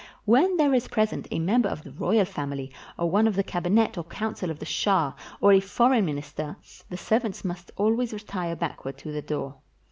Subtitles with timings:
[0.25, 3.99] When there is present a member of the royal family, or one of the cabinet
[3.99, 6.57] or council of the shah, or a foreign minister,
[6.89, 9.57] the servants must always retire backward to the door.